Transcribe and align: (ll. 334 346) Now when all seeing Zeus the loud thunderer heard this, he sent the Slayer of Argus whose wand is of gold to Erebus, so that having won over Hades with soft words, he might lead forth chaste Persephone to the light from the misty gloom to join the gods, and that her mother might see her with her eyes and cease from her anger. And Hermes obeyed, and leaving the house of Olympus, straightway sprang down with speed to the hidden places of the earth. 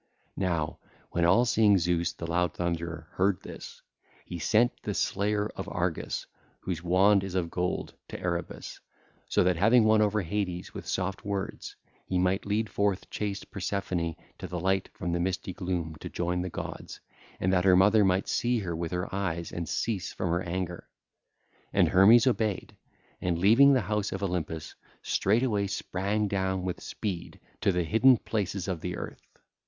(ll. 0.35 0.41
334 1.13 1.21
346) 1.21 1.21
Now 1.21 1.21
when 1.21 1.25
all 1.25 1.45
seeing 1.45 1.77
Zeus 1.77 2.11
the 2.13 2.25
loud 2.25 2.55
thunderer 2.55 3.07
heard 3.17 3.39
this, 3.43 3.83
he 4.25 4.39
sent 4.39 4.71
the 4.81 4.95
Slayer 4.95 5.51
of 5.55 5.69
Argus 5.71 6.25
whose 6.61 6.81
wand 6.83 7.23
is 7.23 7.35
of 7.35 7.51
gold 7.51 7.93
to 8.07 8.19
Erebus, 8.19 8.79
so 9.29 9.43
that 9.43 9.57
having 9.57 9.83
won 9.83 10.01
over 10.01 10.23
Hades 10.23 10.73
with 10.73 10.87
soft 10.87 11.23
words, 11.23 11.75
he 12.07 12.17
might 12.17 12.47
lead 12.47 12.67
forth 12.67 13.11
chaste 13.11 13.51
Persephone 13.51 14.15
to 14.39 14.47
the 14.47 14.59
light 14.59 14.89
from 14.95 15.11
the 15.11 15.19
misty 15.19 15.53
gloom 15.53 15.93
to 15.99 16.09
join 16.09 16.41
the 16.41 16.49
gods, 16.49 16.99
and 17.39 17.53
that 17.53 17.65
her 17.65 17.75
mother 17.75 18.03
might 18.03 18.27
see 18.27 18.57
her 18.57 18.75
with 18.75 18.91
her 18.91 19.13
eyes 19.13 19.51
and 19.51 19.69
cease 19.69 20.11
from 20.13 20.31
her 20.31 20.41
anger. 20.41 20.87
And 21.71 21.89
Hermes 21.89 22.25
obeyed, 22.25 22.75
and 23.21 23.37
leaving 23.37 23.73
the 23.73 23.81
house 23.81 24.11
of 24.11 24.23
Olympus, 24.23 24.73
straightway 25.03 25.67
sprang 25.67 26.27
down 26.27 26.63
with 26.63 26.81
speed 26.81 27.39
to 27.59 27.71
the 27.71 27.83
hidden 27.83 28.17
places 28.17 28.67
of 28.67 28.81
the 28.81 28.97
earth. 28.97 29.21